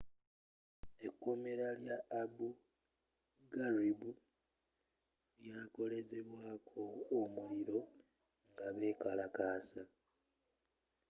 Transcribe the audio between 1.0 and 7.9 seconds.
ekkomera lya abu gharib lyakolezebwaako omuliro